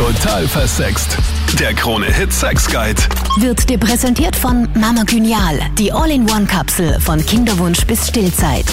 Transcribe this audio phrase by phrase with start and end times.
[0.00, 1.18] Total versext.
[1.58, 3.02] Der Krone-Hit Sex Guide.
[3.40, 8.64] Wird dir präsentiert von Mama Genial, die All-in-One-Kapsel von Kinderwunsch bis Stillzeit.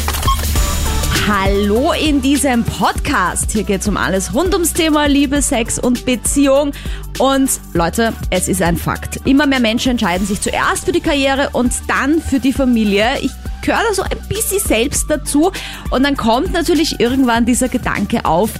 [1.27, 3.51] Hallo in diesem Podcast.
[3.51, 6.71] Hier geht es um alles rund ums Thema Liebe, Sex und Beziehung.
[7.19, 9.19] Und Leute, es ist ein Fakt.
[9.25, 13.19] Immer mehr Menschen entscheiden sich zuerst für die Karriere und dann für die Familie.
[13.19, 13.31] Ich
[13.63, 15.51] gehöre da so ein bisschen selbst dazu.
[15.89, 18.51] Und dann kommt natürlich irgendwann dieser Gedanke auf,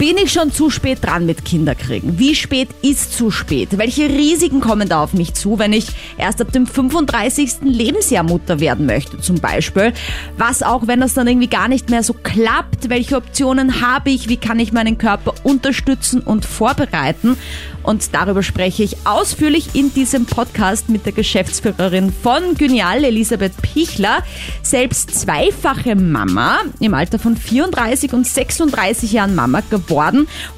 [0.00, 2.18] bin ich schon zu spät dran mit Kinderkriegen?
[2.18, 3.76] Wie spät ist zu spät?
[3.76, 7.56] Welche Risiken kommen da auf mich zu, wenn ich erst ab dem 35.
[7.64, 9.92] Lebensjahr Mutter werden möchte zum Beispiel?
[10.38, 12.88] Was auch, wenn das dann irgendwie gar nicht mehr so klappt?
[12.88, 14.30] Welche Optionen habe ich?
[14.30, 17.36] Wie kann ich meinen Körper unterstützen und vorbereiten?
[17.82, 24.22] Und darüber spreche ich ausführlich in diesem Podcast mit der Geschäftsführerin von Gynial, Elisabeth Pichler,
[24.62, 29.89] selbst zweifache Mama, im Alter von 34 und 36 Jahren Mama geworden.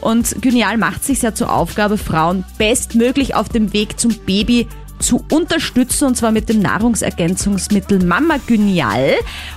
[0.01, 4.67] Und Gynial macht sich ja zur Aufgabe, Frauen bestmöglich auf dem Weg zum Baby
[5.03, 9.15] zu unterstützen und zwar mit dem Nahrungsergänzungsmittel Mama Gynial.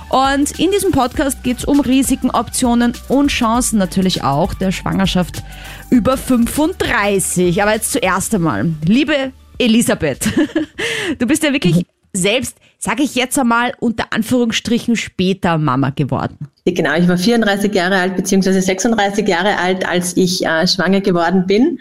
[0.08, 5.42] Und in diesem Podcast geht es um Risiken, Optionen und Chancen natürlich auch der Schwangerschaft
[5.90, 7.62] über 35.
[7.62, 10.28] Aber jetzt zuerst einmal, liebe Elisabeth,
[11.18, 16.48] du bist ja wirklich selbst, sage ich jetzt einmal, unter Anführungsstrichen später Mama geworden.
[16.64, 21.46] Genau, ich war 34 Jahre alt beziehungsweise 36 Jahre alt, als ich äh, schwanger geworden
[21.46, 21.78] bin.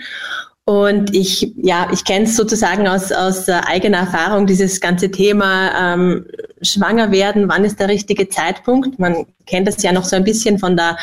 [0.68, 5.94] Und ich, ja, ich kenne es sozusagen aus, aus äh, eigener Erfahrung, dieses ganze Thema
[5.94, 6.26] ähm,
[6.64, 8.98] schwanger werden, wann ist der richtige Zeitpunkt.
[8.98, 10.98] Man kennt das ja noch so ein bisschen von der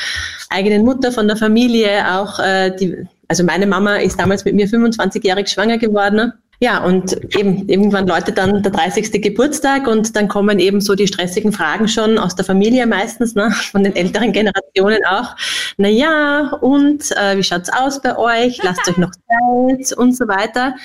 [0.51, 2.41] eigenen Mutter, von der Familie auch.
[2.41, 6.33] Äh, die, also meine Mama ist damals mit mir 25-jährig schwanger geworden.
[6.63, 9.21] Ja, und eben irgendwann läutet dann der 30.
[9.21, 13.51] Geburtstag und dann kommen eben so die stressigen Fragen schon aus der Familie meistens, ne,
[13.73, 15.35] von den älteren Generationen auch.
[15.77, 18.63] Na ja, und äh, wie schaut's aus bei euch?
[18.63, 20.77] Lasst euch noch Zeit und so weiter.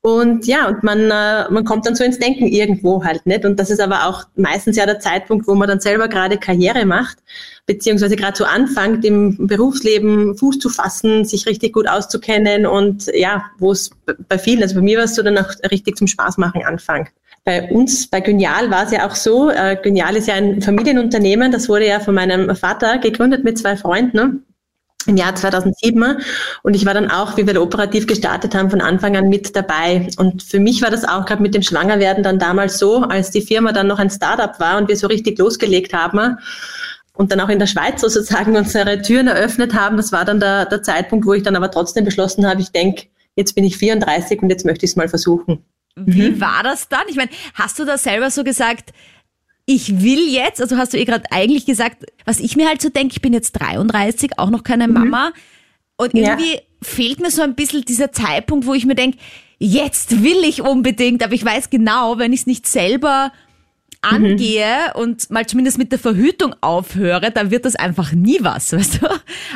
[0.00, 3.44] Und ja, und man, äh, man kommt dann so ins Denken irgendwo halt nicht.
[3.44, 6.86] Und das ist aber auch meistens ja der Zeitpunkt, wo man dann selber gerade Karriere
[6.86, 7.18] macht,
[7.66, 13.44] beziehungsweise gerade so anfängt, im Berufsleben Fuß zu fassen, sich richtig gut auszukennen und ja,
[13.58, 13.90] wo es
[14.28, 17.08] bei vielen, also bei mir war es so dann auch richtig zum Spaß machen anfängt.
[17.44, 21.50] Bei uns, bei Genial war es ja auch so, äh, Genial ist ja ein Familienunternehmen,
[21.50, 24.44] das wurde ja von meinem Vater gegründet mit zwei Freunden.
[25.06, 26.18] Im Jahr 2007
[26.62, 29.56] und ich war dann auch, wie wir da operativ gestartet haben, von Anfang an mit
[29.56, 30.08] dabei.
[30.18, 33.40] Und für mich war das auch gerade mit dem Schwangerwerden dann damals so, als die
[33.40, 36.36] Firma dann noch ein Startup war und wir so richtig losgelegt haben
[37.18, 39.96] und dann auch in der Schweiz sozusagen unsere Türen eröffnet haben.
[39.96, 43.06] Das war dann der, der Zeitpunkt, wo ich dann aber trotzdem beschlossen habe, ich denke,
[43.34, 45.64] jetzt bin ich 34 und jetzt möchte ich es mal versuchen.
[45.96, 46.40] Wie mhm.
[46.40, 47.02] war das dann?
[47.08, 48.90] Ich meine, hast du da selber so gesagt,
[49.70, 52.88] ich will jetzt, also hast du eh gerade eigentlich gesagt, was ich mir halt so
[52.88, 54.94] denke, ich bin jetzt 33, auch noch keine mhm.
[54.94, 55.32] Mama.
[55.98, 56.60] Und irgendwie ja.
[56.80, 59.18] fehlt mir so ein bisschen dieser Zeitpunkt, wo ich mir denke,
[59.58, 63.30] jetzt will ich unbedingt, aber ich weiß genau, wenn ich es nicht selber
[64.00, 64.64] angehe
[64.94, 65.02] mhm.
[65.02, 69.08] und mal zumindest mit der Verhütung aufhöre, dann wird das einfach nie was, weißt du?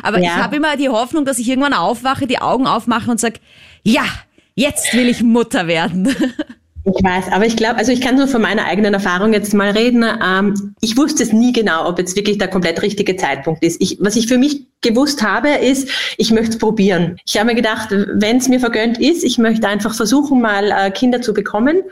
[0.03, 0.25] Aber ja.
[0.25, 3.39] ich habe immer die Hoffnung, dass ich irgendwann aufwache, die Augen aufmache und sage,
[3.81, 4.05] ja,
[4.53, 6.15] jetzt will ich Mutter werden.
[6.85, 9.69] Ich weiß, aber ich glaube, also ich kann nur von meiner eigenen Erfahrung jetzt mal
[9.69, 10.03] reden.
[10.03, 13.81] Ähm, ich wusste es nie genau, ob jetzt wirklich der komplett richtige Zeitpunkt ist.
[13.81, 17.17] Ich, was ich für mich gewusst habe, ist, ich möchte es probieren.
[17.25, 20.91] Ich habe mir gedacht, wenn es mir vergönnt ist, ich möchte einfach versuchen, mal äh,
[20.91, 21.83] Kinder zu bekommen,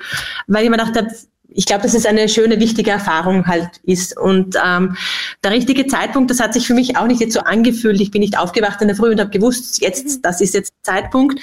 [0.47, 1.07] weil ich mir gedacht habe,
[1.53, 4.17] ich glaube, dass es eine schöne, wichtige Erfahrung halt ist.
[4.17, 4.97] Und ähm,
[5.43, 7.99] der richtige Zeitpunkt, das hat sich für mich auch nicht jetzt so angefühlt.
[8.01, 11.39] Ich bin nicht aufgewacht in der Früh und habe gewusst, jetzt, das ist jetzt Zeitpunkt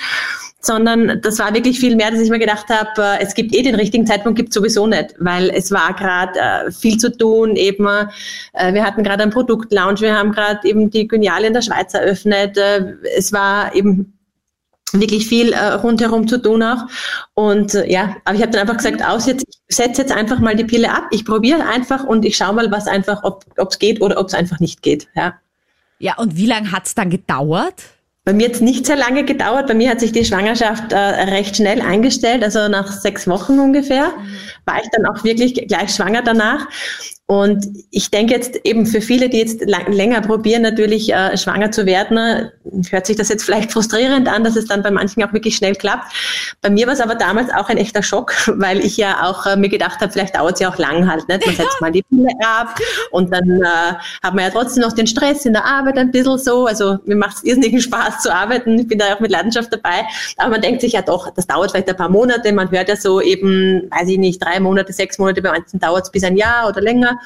[0.60, 3.62] sondern das war wirklich viel mehr, dass ich mir gedacht habe, äh, es gibt eh
[3.62, 7.54] den richtigen Zeitpunkt, gibt sowieso nicht, weil es war gerade äh, viel zu tun.
[7.54, 7.86] Eben,
[8.54, 11.94] äh, wir hatten gerade einen Produktlaunch, wir haben gerade eben die Geniale in der Schweiz
[11.94, 12.56] eröffnet.
[12.56, 14.18] Äh, es war eben
[14.92, 16.86] wirklich viel äh, rundherum zu tun auch.
[17.34, 20.40] Und äh, ja, aber ich habe dann einfach gesagt, aus jetzt, ich setze jetzt einfach
[20.40, 23.78] mal die Pille ab, ich probiere einfach und ich schaue mal, was einfach, ob es
[23.78, 25.06] geht oder ob es einfach nicht geht.
[25.14, 25.34] Ja,
[26.00, 27.84] ja und wie lange hat es dann gedauert?
[28.28, 29.68] Bei mir hat es nicht sehr lange gedauert.
[29.68, 34.08] Bei mir hat sich die Schwangerschaft äh, recht schnell eingestellt, also nach sechs Wochen ungefähr
[34.08, 34.36] mhm.
[34.66, 36.66] war ich dann auch wirklich gleich schwanger danach.
[37.30, 41.84] Und ich denke jetzt eben für viele, die jetzt länger probieren, natürlich äh, schwanger zu
[41.84, 42.50] werden,
[42.88, 45.74] hört sich das jetzt vielleicht frustrierend an, dass es dann bei manchen auch wirklich schnell
[45.74, 46.10] klappt.
[46.62, 49.56] Bei mir war es aber damals auch ein echter Schock, weil ich ja auch äh,
[49.56, 51.28] mir gedacht habe, vielleicht dauert es ja auch lang halt.
[51.28, 51.44] Nicht?
[51.44, 52.74] Man setzt mal die Pille ab
[53.10, 56.38] und dann äh, hat man ja trotzdem noch den Stress in der Arbeit ein bisschen
[56.38, 56.64] so.
[56.64, 58.78] Also mir macht es irrsinnigen Spaß zu arbeiten.
[58.78, 60.06] Ich bin da auch mit Leidenschaft dabei.
[60.38, 62.50] Aber man denkt sich ja doch, das dauert vielleicht ein paar Monate.
[62.54, 66.04] Man hört ja so eben, weiß ich nicht, drei Monate, sechs Monate, bei manchen dauert
[66.04, 67.17] es bis ein Jahr oder länger.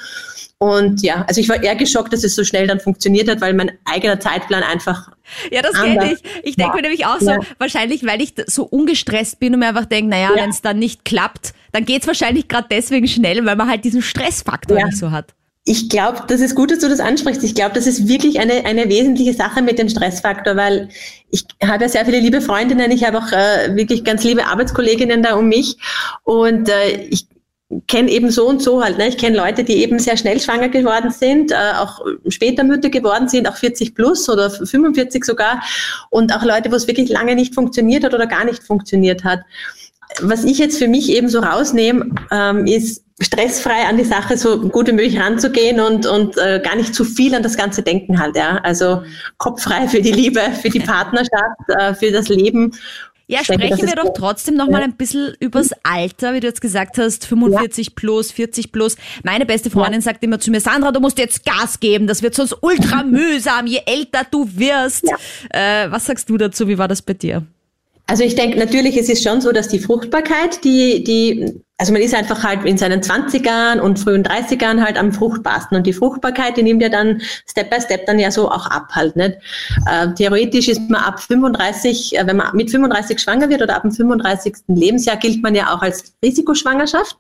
[0.59, 3.53] Und ja, also ich war eher geschockt, dass es so schnell dann funktioniert hat, weil
[3.53, 5.11] mein eigener Zeitplan einfach.
[5.51, 6.23] Ja, das kenne ich.
[6.45, 6.77] Ich denke ja.
[6.77, 7.41] mir nämlich auch so, ja.
[7.59, 10.43] wahrscheinlich, weil ich so ungestresst bin und mir einfach denke, naja, ja.
[10.43, 13.85] wenn es dann nicht klappt, dann geht es wahrscheinlich gerade deswegen schnell, weil man halt
[13.85, 15.35] diesen Stressfaktor nicht so hat.
[15.65, 17.43] Ich glaube, das ist gut, dass du das ansprichst.
[17.45, 20.89] Ich glaube, das ist wirklich eine, eine wesentliche Sache mit dem Stressfaktor, weil
[21.31, 25.23] ich habe ja sehr viele liebe Freundinnen, ich habe auch äh, wirklich ganz liebe Arbeitskolleginnen
[25.23, 25.77] da um mich
[26.25, 27.27] und äh, ich
[27.87, 28.99] kenne eben so und so halt.
[28.99, 29.09] Ne?
[29.09, 33.29] Ich kenne Leute, die eben sehr schnell schwanger geworden sind, äh, auch später Mütter geworden
[33.29, 35.63] sind, auch 40 plus oder 45 sogar.
[36.11, 39.41] Und auch Leute, wo es wirklich lange nicht funktioniert hat oder gar nicht funktioniert hat.
[40.21, 44.61] Was ich jetzt für mich eben so rausnehme, ähm, ist stressfrei an die Sache so
[44.69, 48.21] gut wie möglich ranzugehen und, und äh, gar nicht zu viel an das ganze Denken
[48.21, 48.37] halt.
[48.37, 48.59] Ja?
[48.63, 49.03] Also
[49.39, 52.73] kopffrei für die Liebe, für die Partnerschaft, äh, für das Leben
[53.33, 56.61] ja, sprechen denke, wir doch trotzdem noch mal ein bisschen übers Alter, wie du jetzt
[56.61, 57.93] gesagt hast, 45 ja.
[57.95, 58.97] plus, 40 plus.
[59.23, 60.03] Meine beste Freundin ja.
[60.03, 63.67] sagt immer zu mir, Sandra, du musst jetzt Gas geben, das wird sonst ultra mühsam,
[63.67, 65.05] je älter du wirst.
[65.05, 65.85] Ja.
[65.85, 66.69] Äh, was sagst du dazu?
[66.69, 67.45] Wie war das bei dir?
[68.07, 72.03] Also ich denke, natürlich es ist schon so, dass die Fruchtbarkeit, die, die, also man
[72.03, 76.57] ist einfach halt in seinen 20ern und frühen 30ern halt am fruchtbarsten und die Fruchtbarkeit,
[76.57, 79.37] die nimmt ja dann Step by Step dann ja so auch ab halt, nicht?
[79.91, 83.83] Äh, theoretisch ist man ab 35, äh, wenn man mit 35 schwanger wird oder ab
[83.83, 84.59] dem 35.
[84.69, 87.17] Lebensjahr gilt man ja auch als Risikoschwangerschaft.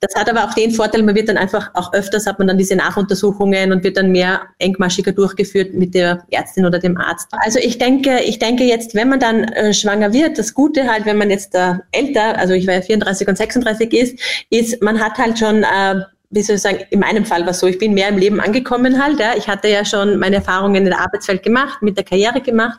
[0.00, 2.58] Das hat aber auch den Vorteil, man wird dann einfach auch öfters hat man dann
[2.58, 7.26] diese Nachuntersuchungen und wird dann mehr engmaschiger durchgeführt mit der Ärztin oder dem Arzt.
[7.32, 11.04] Also ich denke, ich denke jetzt, wenn man dann äh, schwanger wird, das Gute halt,
[11.04, 15.00] wenn man jetzt äh, älter, also ich war ja 34 und 36 ist, ist, man
[15.00, 16.00] hat halt schon äh,
[16.30, 18.40] wie soll ich sagen, in meinem Fall war es so, ich bin mehr im Leben
[18.40, 19.18] angekommen halt.
[19.18, 19.32] Ja.
[19.36, 22.78] Ich hatte ja schon meine Erfahrungen in der Arbeitswelt gemacht, mit der Karriere gemacht,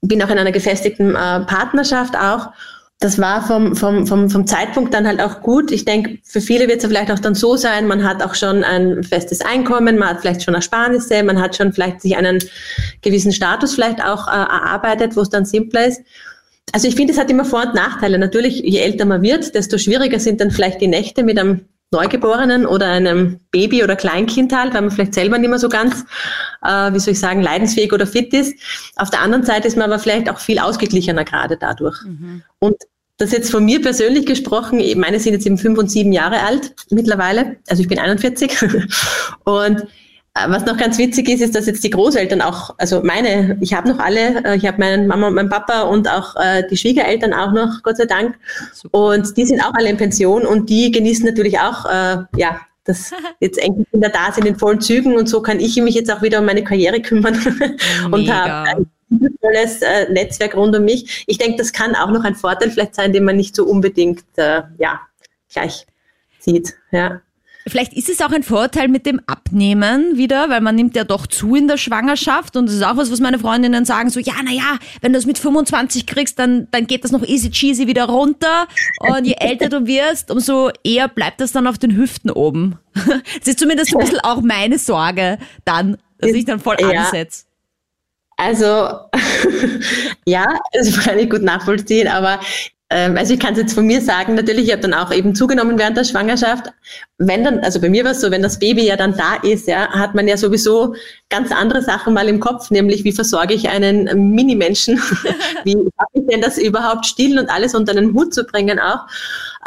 [0.00, 2.50] bin auch in einer gefestigten äh, Partnerschaft auch
[3.00, 5.70] das war vom, vom, vom, vom Zeitpunkt dann halt auch gut.
[5.70, 8.34] Ich denke, für viele wird es ja vielleicht auch dann so sein, man hat auch
[8.34, 12.42] schon ein festes Einkommen, man hat vielleicht schon Ersparnisse, man hat schon vielleicht sich einen
[13.02, 16.02] gewissen Status vielleicht auch äh, erarbeitet, wo es dann simpler ist.
[16.72, 18.18] Also ich finde, es hat immer Vor- und Nachteile.
[18.18, 22.66] Natürlich, je älter man wird, desto schwieriger sind dann vielleicht die Nächte mit einem Neugeborenen
[22.66, 26.04] oder einem Baby oder Kleinkind halt, weil man vielleicht selber nicht mehr so ganz,
[26.62, 28.54] äh, wie soll ich sagen, leidensfähig oder fit ist.
[28.96, 32.02] Auf der anderen Seite ist man aber vielleicht auch viel ausgeglichener gerade dadurch.
[32.04, 32.42] Mhm.
[32.58, 32.76] Und
[33.16, 36.74] das jetzt von mir persönlich gesprochen, meine sind jetzt eben fünf und sieben Jahre alt
[36.90, 38.56] mittlerweile, also ich bin 41
[39.44, 39.86] und
[40.46, 43.88] was noch ganz witzig ist, ist, dass jetzt die Großeltern auch, also meine, ich habe
[43.88, 47.32] noch alle, äh, ich habe meinen Mama und meinen Papa und auch äh, die Schwiegereltern
[47.32, 48.36] auch noch, Gott sei Dank.
[48.72, 48.98] Super.
[48.98, 53.12] Und die sind auch alle in Pension und die genießen natürlich auch, äh, ja, dass
[53.40, 56.40] jetzt Enkelkinder da sind in vollen Zügen und so kann ich mich jetzt auch wieder
[56.40, 57.34] um meine Karriere kümmern
[58.10, 58.80] und habe
[59.10, 61.24] ein tolles äh, Netzwerk rund um mich.
[61.26, 64.24] Ich denke, das kann auch noch ein Vorteil vielleicht sein, den man nicht so unbedingt,
[64.36, 65.00] äh, ja,
[65.52, 65.86] gleich
[66.38, 67.20] sieht, ja.
[67.68, 71.26] Vielleicht ist es auch ein Vorteil mit dem Abnehmen wieder, weil man nimmt ja doch
[71.26, 74.34] zu in der Schwangerschaft und das ist auch was, was meine Freundinnen sagen, so, ja,
[74.44, 78.04] naja, wenn du es mit 25 kriegst, dann, dann geht das noch easy cheesy wieder
[78.04, 78.66] runter
[79.00, 82.78] und je älter du wirst, umso eher bleibt das dann auf den Hüften oben.
[83.38, 86.88] Das ist zumindest ein bisschen auch meine Sorge dann, dass ich dann voll ja.
[86.88, 87.44] ansetze.
[88.36, 88.64] Also,
[90.24, 92.40] ja, das kann ich gut nachvollziehen, aber
[92.90, 95.78] also ich kann es jetzt von mir sagen, natürlich, ich habe dann auch eben zugenommen
[95.78, 96.72] während der Schwangerschaft.
[97.18, 99.68] Wenn dann, also bei mir war es so, wenn das Baby ja dann da ist,
[99.68, 100.94] ja, hat man ja sowieso
[101.28, 104.96] ganz andere Sachen mal im Kopf, nämlich wie versorge ich einen Mini-Menschen,
[105.64, 109.06] wie schaffe ich denn das überhaupt still und alles unter einen Hut zu bringen auch.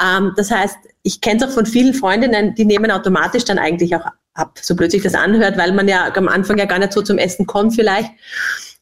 [0.03, 3.95] Ähm, das heißt, ich kenne es auch von vielen Freundinnen, die nehmen automatisch dann eigentlich
[3.95, 6.93] auch ab, so blöd sich das anhört, weil man ja am Anfang ja gar nicht
[6.93, 8.09] so zum Essen kommt vielleicht.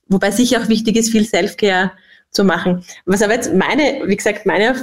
[0.08, 1.92] Wobei sicher auch wichtig ist, viel Self-Care
[2.32, 2.84] zu machen.
[3.06, 4.74] Was aber jetzt meine, wie gesagt, meine,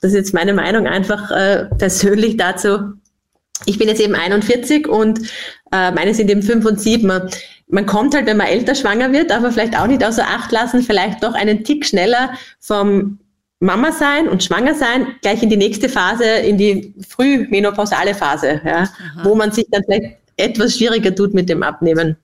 [0.00, 2.92] das ist jetzt meine Meinung einfach äh, persönlich dazu.
[3.66, 5.18] Ich bin jetzt eben 41 und
[5.72, 7.10] äh, meine sind eben 5 und 7.
[7.70, 10.82] Man kommt halt, wenn man älter schwanger wird, aber vielleicht auch nicht außer Acht lassen,
[10.82, 13.18] vielleicht doch einen Tick schneller vom
[13.60, 18.88] Mama sein und schwanger sein gleich in die nächste Phase, in die frühmenopausale Phase, ja,
[19.24, 22.16] wo man sich dann vielleicht etwas schwieriger tut mit dem Abnehmen.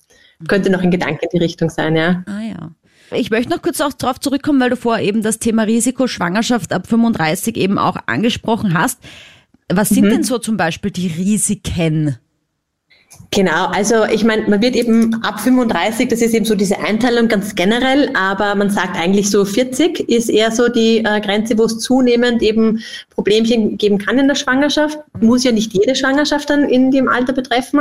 [0.47, 2.23] Könnte noch ein Gedanke in die Richtung sein, ja.
[2.27, 2.71] Ah ja.
[3.11, 6.73] Ich möchte noch kurz auch darauf zurückkommen, weil du vorher eben das Thema Risiko Schwangerschaft
[6.73, 8.99] ab 35 eben auch angesprochen hast.
[9.73, 10.11] Was sind mhm.
[10.11, 12.19] denn so zum Beispiel die Risiken?
[13.35, 17.27] Genau, also ich meine, man wird eben ab 35, das ist eben so diese Einteilung
[17.27, 21.65] ganz generell, aber man sagt eigentlich so 40 ist eher so die äh, Grenze, wo
[21.65, 22.79] es zunehmend eben
[23.11, 25.01] Problemchen geben kann in der Schwangerschaft.
[25.21, 27.81] Muss ja nicht jede Schwangerschaft dann in dem Alter betreffen,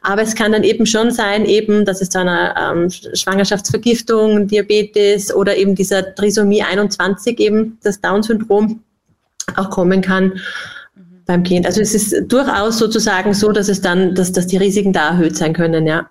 [0.00, 5.34] aber es kann dann eben schon sein, eben, dass es zu einer ähm, Schwangerschaftsvergiftung, Diabetes
[5.34, 8.80] oder eben dieser Trisomie 21 eben, das Down-Syndrom
[9.56, 10.40] auch kommen kann.
[11.28, 11.66] Beim Kind.
[11.66, 15.36] Also es ist durchaus sozusagen so, dass es dann, dass, dass die Risiken da erhöht
[15.36, 16.10] sein können, ja.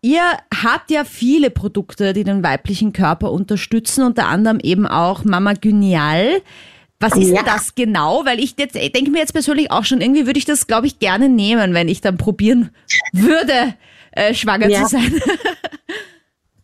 [0.00, 0.22] Ihr
[0.62, 6.42] habt ja viele Produkte, die den weiblichen Körper unterstützen, unter anderem eben auch Mama Gynial.
[7.00, 7.36] Was ist ja.
[7.36, 8.24] denn das genau?
[8.24, 10.98] Weil ich jetzt, denke mir jetzt persönlich auch schon, irgendwie würde ich das, glaube ich,
[11.00, 12.70] gerne nehmen, wenn ich dann probieren
[13.12, 13.74] würde,
[14.12, 14.84] äh, schwanger ja.
[14.84, 15.12] zu sein.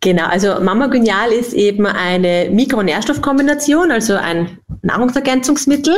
[0.03, 5.95] Genau, also Mama Genial ist eben eine Mikronährstoffkombination, also ein Nahrungsergänzungsmittel,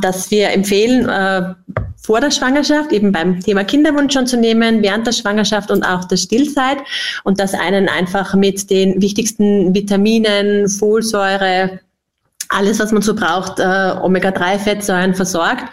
[0.00, 1.54] das wir empfehlen, äh,
[2.02, 6.04] vor der Schwangerschaft, eben beim Thema Kinderwunsch schon zu nehmen, während der Schwangerschaft und auch
[6.04, 6.78] der Stillzeit.
[7.22, 11.78] Und das einen einfach mit den wichtigsten Vitaminen, Folsäure,
[12.48, 15.64] alles, was man so braucht, äh, Omega-3-Fettsäuren versorgt.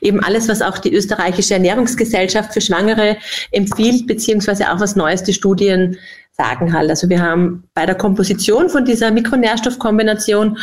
[0.00, 3.16] Eben alles, was auch die österreichische Ernährungsgesellschaft für Schwangere
[3.52, 5.96] empfiehlt, beziehungsweise auch was neueste Studien
[6.32, 6.90] sagen halt.
[6.90, 10.58] Also wir haben bei der Komposition von dieser Mikronährstoffkombination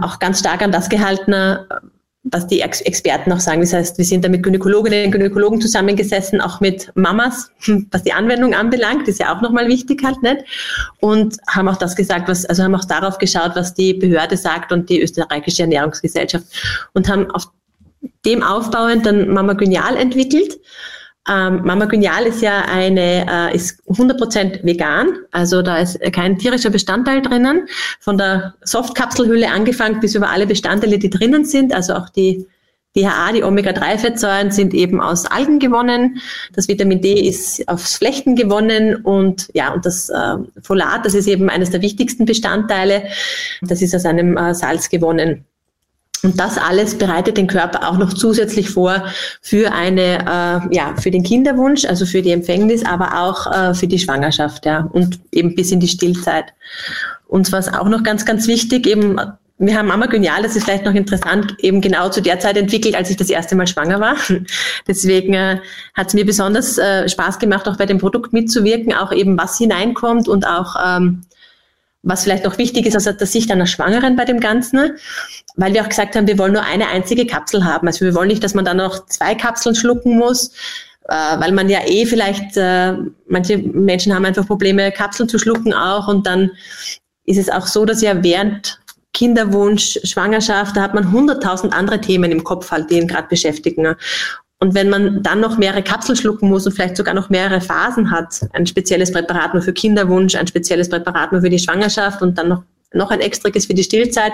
[0.00, 1.34] auch ganz stark an das gehalten,
[2.24, 3.60] was die Ex Experten auch sagen.
[3.60, 7.50] Das heißt, wir sind da mit Gynäkologinnen und Gynäkologen zusammengesessen, auch mit Mamas,
[7.90, 10.44] was die Anwendung anbelangt, ist ja auch nochmal wichtig halt nicht.
[11.00, 14.70] Und haben auch das gesagt, was, also haben auch darauf geschaut, was die Behörde sagt
[14.72, 16.44] und die österreichische Ernährungsgesellschaft
[16.92, 17.48] und haben auf
[18.24, 20.58] dem aufbauend dann Mama Genial entwickelt
[21.30, 26.70] ähm, Mama Genial ist ja eine, äh, ist 100% vegan, also da ist kein tierischer
[26.70, 27.68] Bestandteil drinnen.
[28.00, 32.46] Von der Softkapselhülle angefangen bis über alle Bestandteile, die drinnen sind, also auch die
[32.96, 36.20] DHA, die Omega-3-Fettsäuren sind eben aus Algen gewonnen.
[36.54, 41.28] Das Vitamin D ist aus Flechten gewonnen und ja, und das äh, Folat, das ist
[41.28, 43.04] eben eines der wichtigsten Bestandteile.
[43.62, 45.44] Das ist aus einem äh, Salz gewonnen.
[46.22, 49.04] Und das alles bereitet den Körper auch noch zusätzlich vor
[49.40, 53.86] für eine, äh, ja, für den Kinderwunsch, also für die Empfängnis, aber auch äh, für
[53.86, 56.52] die Schwangerschaft, ja, und eben bis in die Stillzeit.
[57.26, 59.18] Uns war es auch noch ganz, ganz wichtig, eben,
[59.58, 62.94] wir haben Mama Genial, das ist vielleicht noch interessant, eben genau zu der Zeit entwickelt,
[62.94, 64.16] als ich das erste Mal schwanger war.
[64.86, 65.60] Deswegen äh,
[65.94, 69.56] hat es mir besonders äh, Spaß gemacht, auch bei dem Produkt mitzuwirken, auch eben was
[69.56, 71.22] hineinkommt und auch ähm,
[72.02, 74.92] was vielleicht noch wichtig ist aus der Sicht einer Schwangeren bei dem Ganzen,
[75.56, 77.86] weil wir auch gesagt haben, wir wollen nur eine einzige Kapsel haben.
[77.86, 80.52] Also wir wollen nicht, dass man dann noch zwei Kapseln schlucken muss,
[81.08, 82.94] äh, weil man ja eh vielleicht, äh,
[83.28, 86.50] manche Menschen haben einfach Probleme, Kapseln zu schlucken auch und dann
[87.24, 88.80] ist es auch so, dass ja während
[89.12, 93.94] Kinderwunsch, Schwangerschaft, da hat man hunderttausend andere Themen im Kopf halt, die ihn gerade beschäftigen.
[94.62, 98.10] Und wenn man dann noch mehrere Kapseln schlucken muss und vielleicht sogar noch mehrere Phasen
[98.10, 102.36] hat, ein spezielles Präparat nur für Kinderwunsch, ein spezielles Präparat nur für die Schwangerschaft und
[102.36, 102.62] dann noch
[102.92, 104.32] noch ein extriges für die Stillzeit.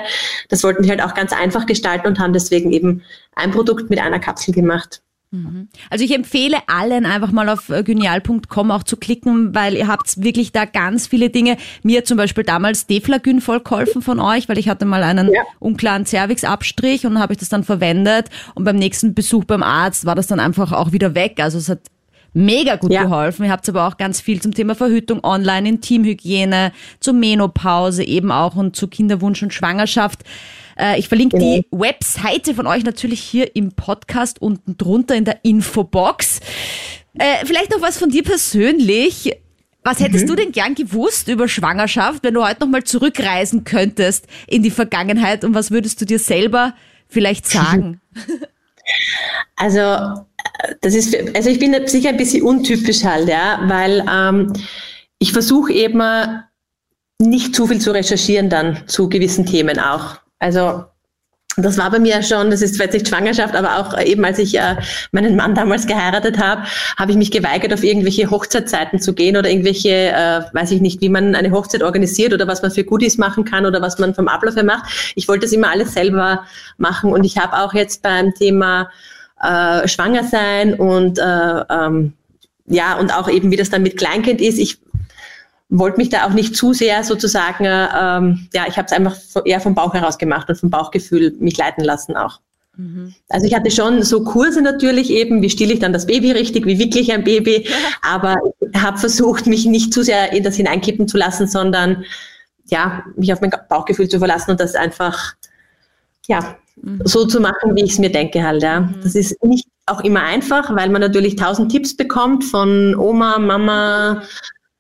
[0.49, 3.03] Das wollten wir halt auch ganz einfach gestalten und haben deswegen eben
[3.35, 5.03] ein Produkt mit einer Kapsel gemacht.
[5.31, 5.69] Mhm.
[5.91, 10.23] Also ich empfehle allen einfach mal auf äh, genial.com auch zu klicken, weil ihr habt
[10.23, 11.57] wirklich da ganz viele Dinge.
[11.83, 15.43] Mir zum Beispiel damals Deflagyn voll geholfen von euch, weil ich hatte mal einen ja.
[15.59, 20.15] unklaren Cervixabstrich und habe ich das dann verwendet und beim nächsten Besuch beim Arzt war
[20.15, 21.41] das dann einfach auch wieder weg.
[21.41, 21.81] Also es hat
[22.37, 23.05] mega gut ja.
[23.05, 23.47] geholfen.
[23.47, 28.57] Ihr habt aber auch ganz viel zum Thema Verhütung online, Intimhygiene, zur Menopause eben auch
[28.57, 30.23] und zu Kinderwunsch und Schwangerschaft.
[30.79, 31.55] Äh, ich verlinke genau.
[31.57, 36.41] die Webseite von euch natürlich hier im Podcast unten drunter in der Infobox.
[37.15, 39.35] Äh, vielleicht noch was von dir persönlich.
[39.83, 40.29] Was hättest mhm.
[40.29, 45.43] du denn gern gewusst über Schwangerschaft, wenn du heute nochmal zurückreisen könntest in die Vergangenheit
[45.43, 46.75] und was würdest du dir selber
[47.09, 48.03] vielleicht sagen?
[49.57, 49.81] Also,
[50.81, 54.53] das ist, für, also ich bin sicher ein bisschen untypisch halt, ja, weil ähm,
[55.19, 56.03] ich versuche eben
[57.19, 60.17] nicht zu viel zu recherchieren dann zu gewissen Themen auch.
[60.39, 60.85] Also
[61.59, 64.59] das war bei mir schon, das ist jetzt nicht Schwangerschaft, aber auch eben als ich
[64.59, 64.77] äh,
[65.13, 66.65] meinen Mann damals geheiratet habe,
[66.99, 71.01] habe ich mich geweigert, auf irgendwelche Hochzeitszeiten zu gehen oder irgendwelche, äh, weiß ich nicht,
[71.01, 74.15] wie man eine Hochzeit organisiert oder was man für Goodies machen kann oder was man
[74.15, 75.13] vom Ablauf her macht.
[75.15, 76.45] Ich wollte das immer alles selber
[76.77, 78.91] machen und ich habe auch jetzt beim Thema
[79.41, 82.13] äh, Schwanger sein und äh, ähm,
[82.67, 84.59] ja, und auch eben, wie das dann mit Kleinkind ist.
[84.59, 84.79] Ich
[85.69, 89.61] wollte mich da auch nicht zu sehr sozusagen, ähm, ja, ich habe es einfach eher
[89.61, 92.41] vom Bauch heraus gemacht und vom Bauchgefühl mich leiten lassen auch.
[92.77, 93.15] Mhm.
[93.29, 96.67] Also ich hatte schon so Kurse natürlich eben, wie stille ich dann das Baby richtig,
[96.67, 97.69] wie wickle ich ein Baby,
[98.03, 98.37] aber
[98.75, 102.05] habe versucht, mich nicht zu sehr in das hineinkippen zu lassen, sondern
[102.67, 105.35] ja, mich auf mein Bauchgefühl zu verlassen und das einfach
[106.27, 107.01] ja, mhm.
[107.05, 108.63] so zu machen, wie ich es mir denke halt.
[108.63, 108.81] Ja.
[108.81, 108.95] Mhm.
[109.03, 114.23] Das ist nicht auch immer einfach, weil man natürlich tausend Tipps bekommt von Oma, Mama,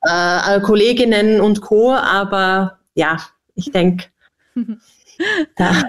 [0.03, 1.93] äh, Kolleginnen und Co.
[1.93, 3.19] Aber ja,
[3.55, 4.07] ich denke,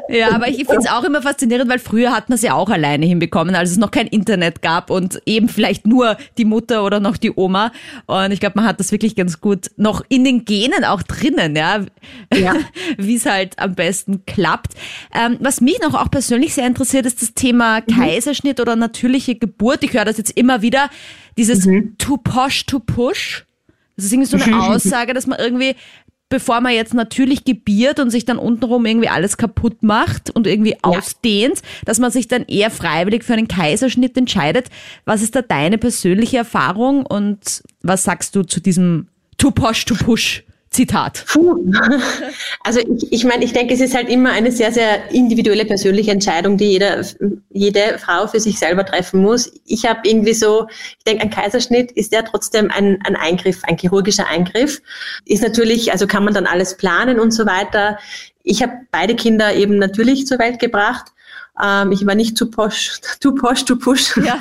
[0.10, 2.70] Ja, aber ich finde es auch immer faszinierend, weil früher hat man es ja auch
[2.70, 7.00] alleine hinbekommen, als es noch kein Internet gab und eben vielleicht nur die Mutter oder
[7.00, 7.72] noch die Oma.
[8.06, 11.56] Und ich glaube, man hat das wirklich ganz gut noch in den Genen auch drinnen,
[11.56, 11.86] ja,
[12.34, 12.56] ja.
[12.98, 14.74] wie es halt am besten klappt.
[15.14, 17.94] Ähm, was mich noch auch persönlich sehr interessiert, ist das Thema mhm.
[17.94, 19.84] Kaiserschnitt oder natürliche Geburt.
[19.84, 20.90] Ich höre das jetzt immer wieder,
[21.38, 21.96] dieses mhm.
[21.98, 23.46] to posh to push.
[23.96, 25.76] Das ist irgendwie so eine Aussage, dass man irgendwie
[26.30, 30.72] bevor man jetzt natürlich gebiert und sich dann untenrum irgendwie alles kaputt macht und irgendwie
[30.72, 30.78] ja.
[30.82, 34.68] ausdehnt, dass man sich dann eher freiwillig für einen Kaiserschnitt entscheidet.
[35.06, 39.08] Was ist da deine persönliche Erfahrung und was sagst du zu diesem
[39.38, 40.44] to push to push?
[40.70, 41.26] Zitat.
[41.28, 41.72] Puh.
[42.64, 46.12] Also ich, ich meine, ich denke, es ist halt immer eine sehr, sehr individuelle persönliche
[46.12, 47.02] Entscheidung, die jeder,
[47.50, 49.50] jede Frau für sich selber treffen muss.
[49.66, 53.78] Ich habe irgendwie so, ich denke, ein Kaiserschnitt ist ja trotzdem ein, ein Eingriff, ein
[53.78, 54.82] chirurgischer Eingriff.
[55.24, 57.98] Ist natürlich, also kann man dann alles planen und so weiter.
[58.44, 61.06] Ich habe beide Kinder eben natürlich zur Welt gebracht.
[61.64, 64.18] Ähm, ich war nicht zu posch, zu posch, zu push.
[64.18, 64.40] Ja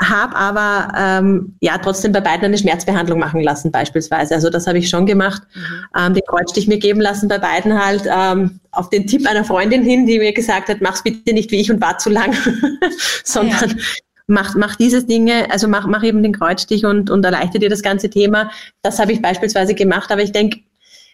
[0.00, 4.34] habe aber ähm, ja trotzdem bei beiden eine Schmerzbehandlung machen lassen beispielsweise.
[4.34, 5.42] Also das habe ich schon gemacht.
[5.54, 5.60] Mhm.
[5.98, 9.82] Ähm, den Kreuzstich mir geben lassen bei beiden halt ähm, auf den Tipp einer Freundin
[9.82, 12.36] hin, die mir gesagt hat, mach's bitte nicht wie ich und war zu lang,
[13.24, 13.76] sondern ja.
[14.26, 17.82] mach, mach dieses Dinge, also mach, mach eben den Kreuzstich und, und erleichtert dir das
[17.82, 18.50] ganze Thema.
[18.82, 20.60] Das habe ich beispielsweise gemacht, aber ich denke,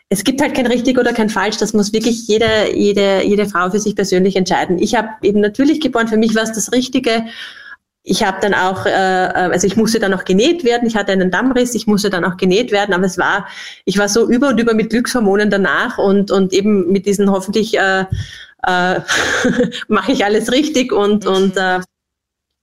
[0.08, 1.56] es gibt halt kein richtig oder kein falsch.
[1.56, 4.78] Das muss wirklich jede, jede, jede Frau für sich persönlich entscheiden.
[4.78, 6.08] Ich habe eben natürlich geboren.
[6.08, 7.24] Für mich war es das Richtige
[8.04, 10.88] ich habe dann auch, äh, also ich musste dann auch genäht werden.
[10.88, 12.94] Ich hatte einen Dammriss, ich musste dann auch genäht werden.
[12.94, 13.46] Aber es war,
[13.84, 17.78] ich war so über und über mit Glückshormonen danach und und eben mit diesen hoffentlich
[17.78, 18.04] äh,
[18.66, 19.00] äh,
[19.88, 21.30] mache ich alles richtig und mhm.
[21.30, 21.80] und äh,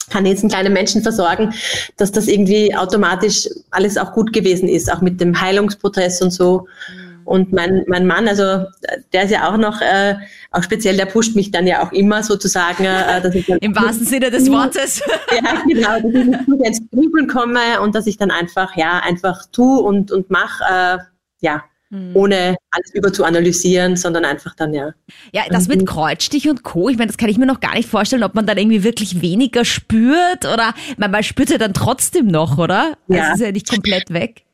[0.10, 1.54] kann jetzt einen kleinen Menschen versorgen,
[1.98, 6.68] dass das irgendwie automatisch alles auch gut gewesen ist, auch mit dem Heilungsprozess und so.
[6.92, 7.09] Mhm.
[7.30, 8.66] Und mein, mein Mann, also
[9.14, 10.16] der ist ja auch noch, äh,
[10.50, 12.86] auch speziell, der pusht mich dann ja auch immer sozusagen.
[12.86, 15.04] Äh, dass ich dann Im wahrsten Sinne des Wortes.
[15.32, 19.46] ja, genau, dass ich nicht ins Grübeln komme und dass ich dann einfach, ja, einfach
[19.52, 20.98] tu und, und mach, äh,
[21.42, 22.16] ja, hm.
[22.16, 24.94] ohne alles über zu analysieren, sondern einfach dann, ja.
[25.32, 25.86] Ja, das mit mhm.
[25.86, 28.48] Kreuzstich und Co., ich meine, das kann ich mir noch gar nicht vorstellen, ob man
[28.48, 32.98] dann irgendwie wirklich weniger spürt oder man, man spürt ja dann trotzdem noch, oder?
[33.08, 33.18] Ja.
[33.18, 34.46] Das ist ja nicht komplett weg.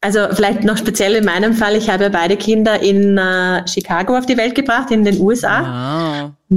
[0.00, 4.26] Also vielleicht noch speziell in meinem Fall, ich habe beide Kinder in äh, Chicago auf
[4.26, 6.30] die Welt gebracht, in den USA.
[6.30, 6.30] Wow.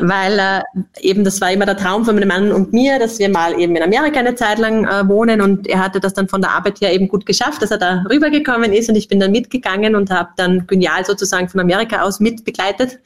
[0.00, 0.62] Weil äh,
[1.00, 3.74] eben das war immer der Traum von meinem Mann und mir, dass wir mal eben
[3.76, 6.82] in Amerika eine Zeit lang äh, wohnen und er hatte das dann von der Arbeit
[6.82, 10.10] her eben gut geschafft, dass er da rübergekommen ist und ich bin dann mitgegangen und
[10.10, 12.98] habe dann genial sozusagen von Amerika aus mitbegleitet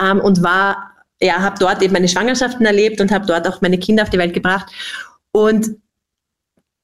[0.00, 3.78] ähm, und war, ja, habe dort eben meine Schwangerschaften erlebt und habe dort auch meine
[3.78, 4.66] Kinder auf die Welt gebracht.
[5.32, 5.81] Und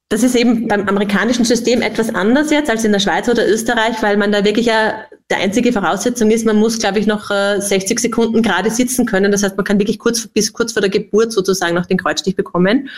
[0.09, 4.01] das ist eben beim amerikanischen System etwas anders jetzt als in der Schweiz oder Österreich,
[4.01, 7.91] weil man da wirklich ja, der einzige Voraussetzung ist, man muss, glaube ich, noch 60
[7.91, 9.31] äh, Sekunden gerade sitzen können.
[9.31, 12.35] Das heißt, man kann wirklich kurz, bis kurz vor der Geburt sozusagen noch den Kreuzstich
[12.35, 12.89] bekommen.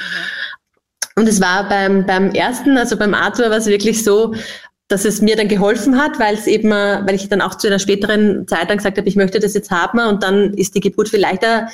[1.17, 4.34] Und es war beim, beim ersten, also beim Arthur, war es wirklich so,
[4.88, 7.67] dass es mir dann geholfen hat, weil es eben, äh, weil ich dann auch zu
[7.67, 10.80] einer späteren Zeit dann gesagt habe, ich möchte das jetzt haben und dann ist die
[10.80, 11.67] Geburt viel leichter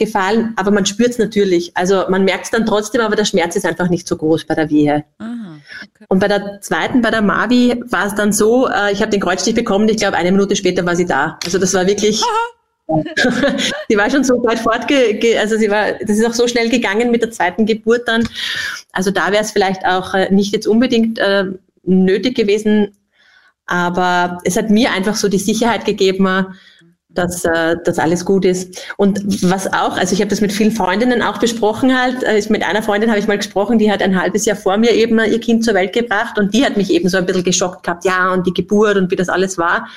[0.00, 1.70] gefallen, aber man spürt es natürlich.
[1.76, 4.56] Also man merkt es dann trotzdem, aber der Schmerz ist einfach nicht so groß bei
[4.56, 5.04] der Wehe.
[5.18, 6.06] Aha, okay.
[6.08, 9.20] Und bei der zweiten, bei der Mavi, war es dann so, äh, ich habe den
[9.20, 11.38] Kreuzstich bekommen, ich glaube, eine Minute später war sie da.
[11.44, 12.20] Also das war wirklich.
[13.88, 17.12] sie war schon so weit fortge, also sie war, das ist auch so schnell gegangen
[17.12, 18.28] mit der zweiten Geburt dann.
[18.90, 21.44] Also da wäre es vielleicht auch äh, nicht jetzt unbedingt äh,
[21.84, 22.96] nötig gewesen,
[23.66, 26.26] aber es hat mir einfach so die Sicherheit gegeben,
[27.14, 28.82] dass äh, das alles gut ist.
[28.96, 32.62] Und was auch, also ich habe das mit vielen Freundinnen auch besprochen halt, äh, mit
[32.62, 35.40] einer Freundin habe ich mal gesprochen, die hat ein halbes Jahr vor mir eben ihr
[35.40, 38.32] Kind zur Welt gebracht und die hat mich eben so ein bisschen geschockt gehabt, ja,
[38.32, 39.88] und die Geburt und wie das alles war.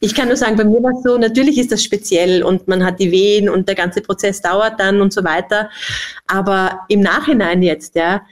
[0.00, 2.84] Ich kann nur sagen, bei mir war es so, natürlich ist das speziell und man
[2.84, 5.68] hat die Wehen und der ganze Prozess dauert dann und so weiter.
[6.26, 8.22] Aber im Nachhinein jetzt, ja,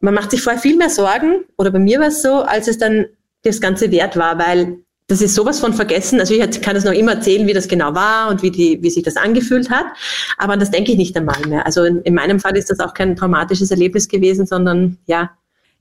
[0.00, 2.78] man macht sich vorher viel mehr Sorgen, oder bei mir war es so, als es
[2.78, 3.06] dann
[3.42, 4.78] das Ganze wert war, weil
[5.10, 6.20] das ist sowas von vergessen.
[6.20, 8.90] Also ich kann es noch immer erzählen, wie das genau war und wie, die, wie
[8.90, 9.86] sich das angefühlt hat.
[10.38, 11.66] Aber das denke ich nicht einmal mehr.
[11.66, 15.30] Also in, in meinem Fall ist das auch kein traumatisches Erlebnis gewesen, sondern ja,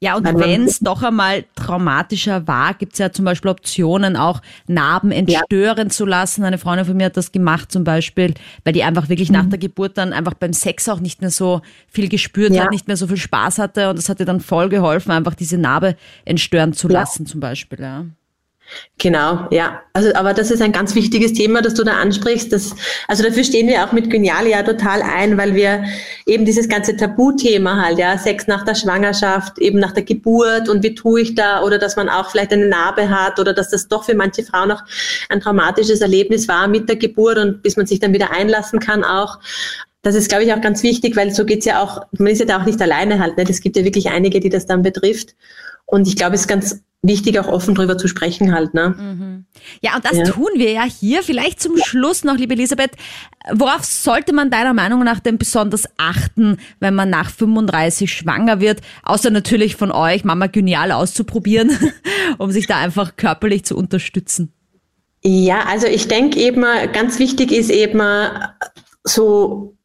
[0.01, 4.41] ja, und wenn es doch einmal traumatischer war, gibt es ja zum Beispiel Optionen, auch
[4.65, 5.89] Narben entstören ja.
[5.89, 6.45] zu lassen.
[6.45, 9.35] Eine Freundin von mir hat das gemacht zum Beispiel, weil die einfach wirklich mhm.
[9.35, 12.63] nach der Geburt dann einfach beim Sex auch nicht mehr so viel gespürt ja.
[12.63, 15.35] hat, nicht mehr so viel Spaß hatte und das hat ihr dann voll geholfen, einfach
[15.35, 17.81] diese Narbe entstören zu lassen zum Beispiel.
[17.81, 18.05] Ja.
[18.97, 19.81] Genau, ja.
[19.93, 22.51] Also, aber das ist ein ganz wichtiges Thema, das du da ansprichst.
[22.51, 22.75] Das,
[23.07, 25.85] also dafür stehen wir auch mit Genialia total ein, weil wir
[26.25, 30.83] eben dieses ganze Tabuthema halt, ja, Sex nach der Schwangerschaft, eben nach der Geburt und
[30.83, 33.87] wie tue ich da oder dass man auch vielleicht eine Narbe hat oder dass das
[33.87, 34.83] doch für manche Frauen noch
[35.29, 39.05] ein traumatisches Erlebnis war mit der Geburt und bis man sich dann wieder einlassen kann
[39.05, 39.39] auch.
[40.01, 42.45] Das ist, glaube ich, auch ganz wichtig, weil so geht's ja auch, man ist ja
[42.45, 43.37] da auch nicht alleine halt.
[43.37, 43.45] Ne?
[43.49, 45.35] Es gibt ja wirklich einige, die das dann betrifft.
[45.85, 48.73] Und ich glaube, es ist ganz wichtig, auch offen drüber zu sprechen halt.
[48.73, 48.89] Ne?
[48.89, 49.45] Mhm.
[49.81, 50.23] Ja, und das ja.
[50.25, 51.23] tun wir ja hier.
[51.23, 52.91] Vielleicht zum Schluss noch, liebe Elisabeth,
[53.53, 58.81] worauf sollte man deiner Meinung nach denn besonders achten, wenn man nach 35 schwanger wird?
[59.03, 61.71] Außer natürlich von euch, Mama Genial auszuprobieren,
[62.37, 64.51] um sich da einfach körperlich zu unterstützen.
[65.21, 68.01] Ja, also ich denke eben, ganz wichtig ist eben
[69.03, 69.77] so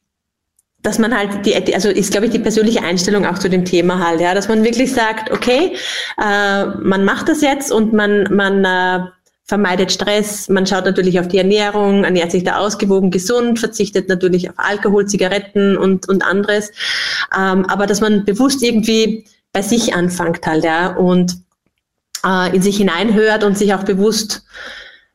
[0.84, 4.06] dass man halt die, also ist, glaube ich, die persönliche Einstellung auch zu dem Thema
[4.06, 5.76] halt, ja, dass man wirklich sagt, okay,
[6.22, 9.06] äh, man macht das jetzt und man, man äh,
[9.44, 14.50] vermeidet Stress, man schaut natürlich auf die Ernährung, ernährt sich da ausgewogen gesund, verzichtet natürlich
[14.50, 16.70] auf Alkohol, Zigaretten und, und anderes,
[17.34, 21.38] ähm, aber dass man bewusst irgendwie bei sich anfängt halt, ja, und
[22.26, 24.44] äh, in sich hineinhört und sich auch bewusst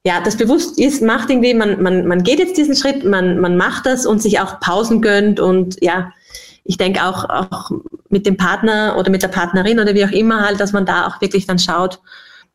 [0.10, 3.58] ja, das bewusst ist, macht irgendwie, man, man, man geht jetzt diesen Schritt, man, man
[3.58, 6.12] macht das und sich auch Pausen gönnt und ja,
[6.64, 7.70] ich denke auch, auch
[8.10, 11.06] mit dem Partner oder mit der Partnerin oder wie auch immer halt, dass man da
[11.06, 12.00] auch wirklich dann schaut,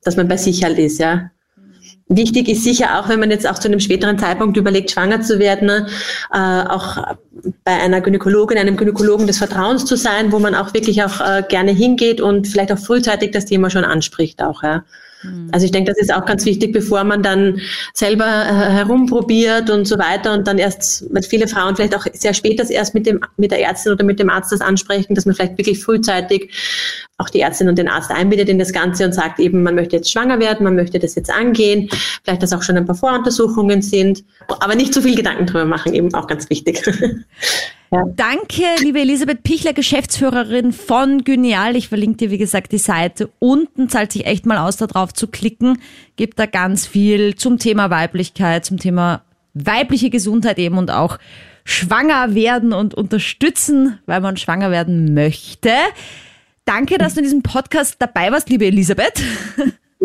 [0.03, 1.31] dass man bei sich halt ist, ja.
[2.09, 5.38] Wichtig ist sicher auch, wenn man jetzt auch zu einem späteren Zeitpunkt überlegt, schwanger zu
[5.38, 5.87] werden, ne,
[6.33, 7.14] äh, auch
[7.62, 11.45] bei einer Gynäkologin, einem Gynäkologen des Vertrauens zu sein, wo man auch wirklich auch äh,
[11.49, 14.83] gerne hingeht und vielleicht auch frühzeitig das Thema schon anspricht auch, ja.
[15.53, 17.61] Also ich denke, das ist auch ganz wichtig, bevor man dann
[17.93, 22.35] selber äh, herumprobiert und so weiter und dann erst, weil viele Frauen vielleicht auch sehr
[22.35, 25.27] spät das erst mit dem, mit der Ärztin oder mit dem Arzt das ansprechen, dass
[25.27, 26.51] man vielleicht wirklich frühzeitig
[27.19, 29.97] auch die Ärztin und den Arzt einbindet in das Ganze und sagt eben, man möchte
[29.97, 31.89] jetzt schwanger werden, man möchte das jetzt angehen,
[32.25, 35.95] vielleicht, dass auch schon ein paar Voruntersuchungen sind, aber nicht zu viel Gedanken drüber machen,
[35.95, 36.83] eben auch ganz wichtig.
[38.17, 41.77] Danke, liebe Elisabeth Pichler, Geschäftsführerin von Gynial.
[41.77, 43.89] Ich verlinke dir, wie gesagt, die Seite unten.
[43.89, 45.79] Zahlt sich echt mal aus, da drauf zu klicken.
[46.17, 49.23] Gibt da ganz viel zum Thema Weiblichkeit, zum Thema
[49.55, 51.19] weibliche Gesundheit eben und auch
[51.65, 55.71] schwanger werden und unterstützen, weil man schwanger werden möchte.
[56.65, 59.23] Danke, dass du in diesem Podcast dabei warst, liebe Elisabeth.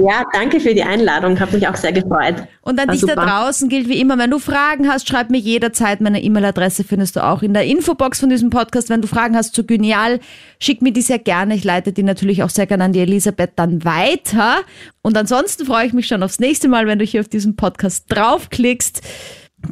[0.07, 1.39] Ja, danke für die Einladung.
[1.39, 2.35] Habe mich auch sehr gefreut.
[2.61, 3.15] Und an War dich super.
[3.15, 5.99] da draußen gilt wie immer, wenn du Fragen hast, schreib mir jederzeit.
[5.99, 8.89] Meine E-Mail-Adresse findest du auch in der Infobox von diesem Podcast.
[8.89, 10.19] Wenn du Fragen hast zu Genial,
[10.59, 11.55] schick mir die sehr gerne.
[11.55, 14.59] Ich leite die natürlich auch sehr gerne an die Elisabeth dann weiter.
[15.01, 18.05] Und ansonsten freue ich mich schon aufs nächste Mal, wenn du hier auf diesen Podcast
[18.07, 19.01] draufklickst.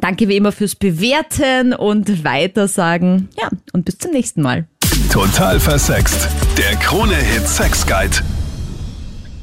[0.00, 3.30] Danke wie immer fürs Bewerten und Weitersagen.
[3.40, 4.66] Ja, und bis zum nächsten Mal.
[5.10, 6.28] Total versext.
[6.58, 8.18] Der Krone-Hit Sex Guide.